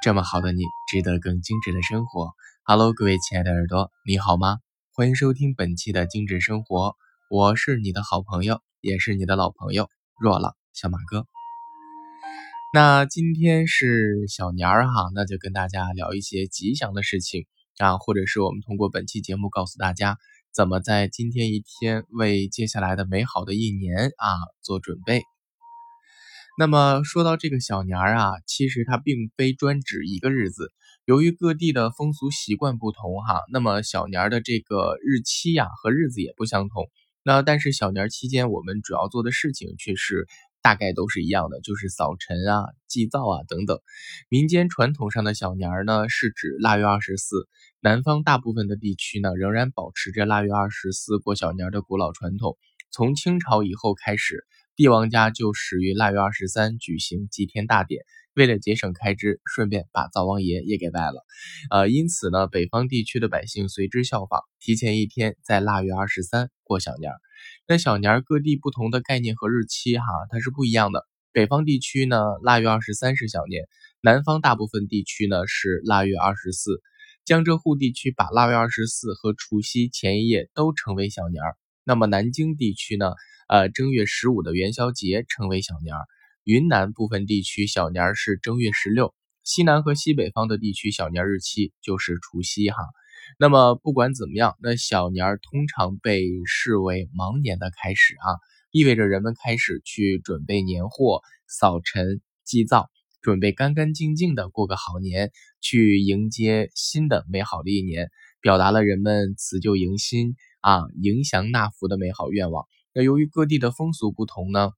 [0.00, 2.30] 这么好的你，值得更精致的生活。
[2.62, 4.58] Hello，各位亲爱的耳朵，你好吗？
[4.94, 6.94] 欢迎收听本期的精致生活，
[7.28, 9.88] 我是你的好朋友，也是你的老朋友
[10.20, 11.26] 若朗小马哥。
[12.72, 17.46] 那今天是小年儿哈，那就跟大家聊一些吉祥的事情
[17.78, 20.16] 啊，或者是我们通过本期节目告诉大家，
[20.54, 24.30] 怎么在今天一天为接下来的美好的一年啊
[24.62, 25.24] 做准备。
[26.60, 30.72] 那么说到这个小年儿啊，其实它并非专指一个日子，
[31.04, 36.90] 由于各地的风俗习惯不同哈，那么小年儿的这个日期呀和日子也不相同。
[37.22, 40.26] 那但是小年儿期间我们主要做的事情却是
[40.60, 43.78] 大概都是一样的，就是扫尘啊、祭灶啊等等。
[44.28, 47.46] 民间传统上的小年儿呢，是指腊月二十四，
[47.80, 52.58] 南方大部分的地区呢仍然保持着腊月二十四过小年的古老传统，
[52.90, 54.44] 从清朝以后开始。
[54.78, 58.04] 帝王家就始于腊月二十三举行祭天大典，
[58.36, 61.26] 为了节省开支，顺便把灶王爷也给拜了。
[61.68, 67.18] 呃，因此呢，北方地区的百姓随之效仿，提前一天在腊月二十三过小年儿。
[67.66, 71.04] 那小年儿各地不同的概念和日期哈，它是不一样的。
[71.32, 73.64] 北方地区呢，腊月二十三是小年；
[74.00, 76.80] 南方大部分地区呢是腊月二十四。
[77.24, 81.56] 江浙沪地区把腊月二十四和除夕前一夜都称为小年儿。
[81.82, 83.10] 那么南京地区呢？
[83.48, 86.04] 呃，正月十五的元宵节称为小年儿。
[86.44, 92.76] 云南部分地区小年儿是正月十六，西南和西北方的地区小年日期就是除夕哈。
[93.38, 98.36] 那么不管怎么样，那小年儿通常被视为忙年的开始啊，
[98.70, 102.90] 意味着人们开始去准备年货、扫尘、祭灶，
[103.22, 105.32] 准备干干净净的过个好年，
[105.62, 108.10] 去迎接新的美好的一年，
[108.42, 112.66] 表达了人们辞旧迎新啊、迎祥纳福的美好愿望。
[112.94, 114.70] 那由于各地的风俗不同呢，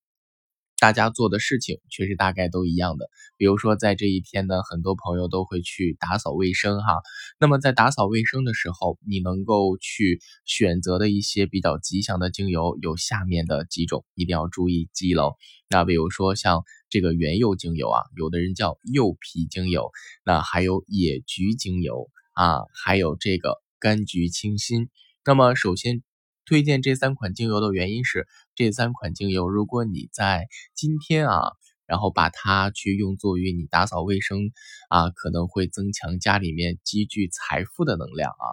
[0.79, 3.09] 大家做的事情却是大概都一样的。
[3.37, 6.95] 比如说，在这一天呢，很多朋友都会去打扫卫生哈。
[7.39, 15.37] 那么在打扫卫生的时候，你能够去选择的一些比较吉祥的精油有下面的几种，一定要注意记喽。
[15.69, 19.91] 那比如说像这个原柚精油啊，有的人叫柚皮精油，
[20.25, 24.89] 那还有野菊精油啊，还有这个柑橘清新。
[25.25, 26.03] 那么首先。
[26.51, 31.53] 推荐这三款精油的原因是，这三款精油，如果你在今天啊。
[31.91, 34.53] 然后把它去用作于你打扫卫生
[34.89, 38.47] 啊，可能会增强家里面积聚财富的能量啊。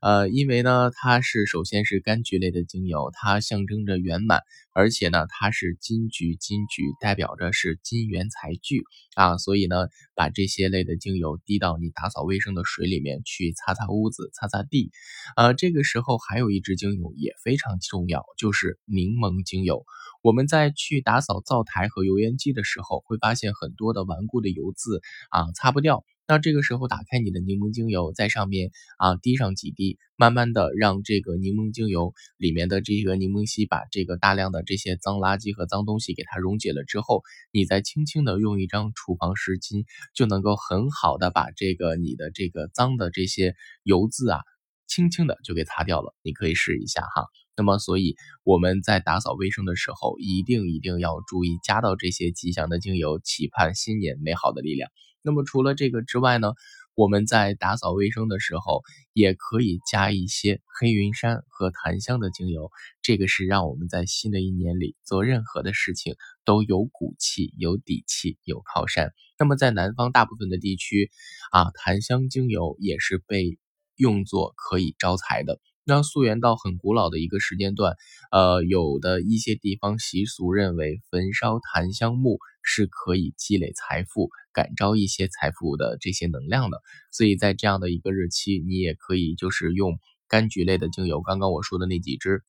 [0.00, 4.40] 呃，因为呢，它是首先是柑橘类的精油，它象征着圆满，
[4.72, 8.84] 而且呢，它是金桔，金桔代表着是金元财聚
[9.14, 9.36] 啊。
[9.36, 14.90] 所以呢，把这些类的精油滴到你打扫卫生的水里面去擦擦屋子、擦擦地。
[15.36, 19.84] 呃，这个时候还有一支精油也非常重要，就是柠檬精油。
[20.22, 26.04] 我们在去打扫灶台和油烟机的时候，之后会发现很多的顽固的油渍啊，擦不掉。
[26.28, 44.40] 那这个时候打开你的柠檬精油，在上面啊滴上几滴，慢慢的让这个柠檬精油里面的这个柠檬烯把这个大量的这些脏垃圾和脏东西给它溶解了之后，你再轻轻的用一张厨房湿巾，就能够很好的把这个你的这个脏的这些油渍啊，
[44.86, 46.14] 轻轻的就给擦掉了。
[46.22, 47.26] 你可以试一下哈。
[47.58, 48.14] 那么，所以
[48.44, 54.88] 我们在打扫卫生的时候，一定一定要注意加到这些吉祥的精油，期盼新年美好的力量。
[55.22, 56.52] 那么，除了这个之外呢，
[56.94, 58.82] 我们在打扫卫生的时候，
[59.12, 62.70] 也可以加一些黑云杉和檀香的精油，
[63.02, 66.14] 这个是让我们在新的一年里做任何的事情
[66.44, 69.12] 都有骨气、有底气、有靠山。
[69.36, 71.10] 那么，在南方大部分的地区
[71.50, 73.58] 啊，檀香精油也是被
[73.96, 75.58] 用作可以招财的。
[75.88, 77.96] 那溯源到很古老的一个时间段，
[78.30, 92.42] 呃，有的一些地方习俗认为焚烧檀香木是可以积累财富、感召一些财富的这些能量的，所以在这样的一个日期，你也可以就是用柑橘类的精油，刚刚我说的那几支。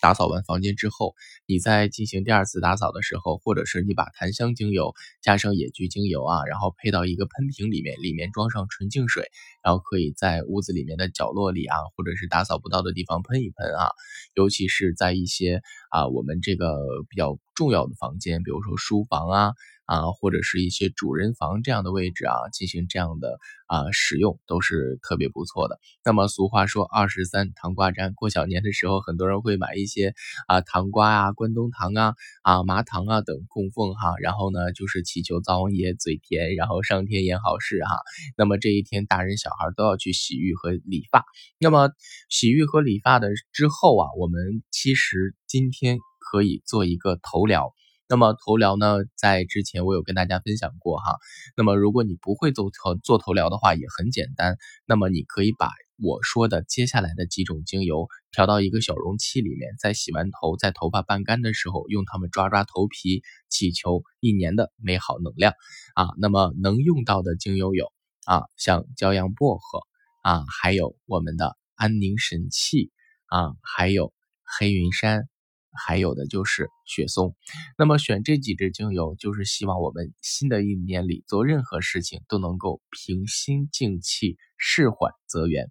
[0.00, 1.14] 打扫完房间之后，
[1.46, 9.28] 你在进行第二次打扫的时候，或者是你把檀香精油加上野菊精油啊，然后配到一个喷瓶里面，里面装上纯净水，
[9.62, 13.90] 然后可以在屋子里面的角落里啊，或者是打扫不到的地方喷一喷啊，
[14.34, 19.52] 尤其是在一些啊我们这个比较重要的房间，比如说书房啊。
[19.88, 25.80] 啊，或者是一些主人房这样的位置啊，进行这样的啊使用都是特别不错的。
[26.04, 30.12] 那么俗话说二十三糖瓜粘，过小年的时候，很多人会买一些
[30.46, 32.12] 啊糖瓜啊、关东糖啊、
[32.42, 37.96] 啊麻糖啊等供奉哈，然后呢就是祈求灶王爷嘴甜，然后上天言好事哈。
[38.36, 41.24] 那么这一天，大人小孩都要去洗浴和理发。
[41.58, 41.88] 那么
[42.28, 47.72] 洗浴和理发的之后啊，我们其实今天可以做一个头疗。
[48.10, 51.16] 那么头疗呢，在之前我有跟大家分享过哈。
[51.56, 54.56] 那么如果你不会做头做头疗的话，也很简单。
[54.86, 55.70] 那么你可以把
[56.02, 65.52] 我说的接下来的几种精油调到一个小容器里面，在洗完头，在头发半干的时候，用它们抓抓头皮，祈求一年的美好能量
[65.94, 66.08] 啊。
[66.18, 67.92] 那么能用到的精油有
[68.24, 69.80] 啊，像骄阳薄荷
[70.22, 72.90] 啊，还有我们的安宁神器
[73.26, 74.14] 啊，还有
[74.44, 75.28] 黑云杉。
[75.72, 77.34] 还有的就是雪松，
[77.76, 85.70] 那么选这几支精油，就是希望我们新的一年里做任何事情都能够平心静气，事缓则圆。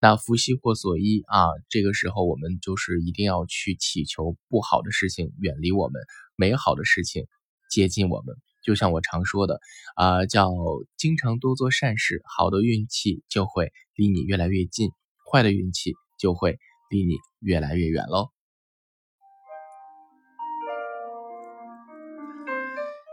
[0.00, 6.02] 那福兮祸所依啊，这个时候我们就是一定要去祈求不好的事情远离我们，
[6.36, 7.26] 美好的事情
[7.70, 8.36] 接近我们。
[8.64, 9.60] 就像我常说的
[9.94, 10.50] 啊，叫
[10.96, 14.88] 经常多做善事，好的运气就会离你越来越近，
[15.30, 16.58] 坏的运气就会
[16.88, 18.30] 离你越来越远喽。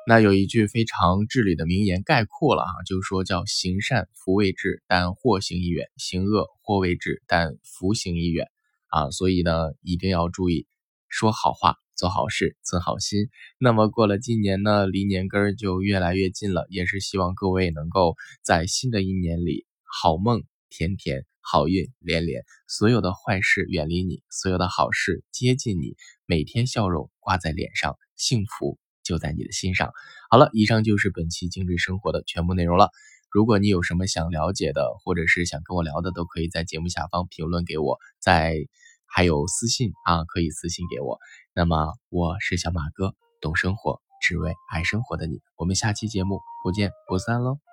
[0.07, 8.47] 那有一句非常至理的名言概括了啊，就是说叫行善福未至，但祸行已远；行恶祸未至，但福行已远。
[8.87, 10.65] 啊，所以呢，一定要注意
[11.07, 13.29] 说好话、做好事、存好心。
[13.59, 25.95] 那么过了今年呢，离年根儿就越来越近了，也是希望各位能够在新的一年里好梦甜甜，好运连连，所有的坏事远离你，所有的好事接近你，
[26.25, 28.79] 每天笑容挂在脸上，幸福。
[29.03, 29.91] 就在你的心上。
[30.29, 32.89] 好了，以上就是本期精致生活的全部内容了。
[33.31, 38.57] 如果你有什么想了解的，或者是想跟我聊的，都可以在节目下方评论给我，在
[39.05, 41.17] 还有私信啊，可以私信给我。
[41.53, 45.39] 那么我是小马哥，懂生活，只为爱生活的你。
[45.55, 47.70] 我们下期节目不见不散喽。